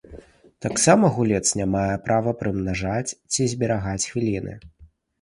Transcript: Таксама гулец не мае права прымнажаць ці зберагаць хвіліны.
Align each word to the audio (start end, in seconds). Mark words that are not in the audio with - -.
Таксама 0.65 1.05
гулец 1.17 1.43
не 1.61 1.67
мае 1.75 1.93
права 2.09 2.31
прымнажаць 2.41 3.13
ці 3.31 3.41
зберагаць 3.55 4.03
хвіліны. 4.11 4.61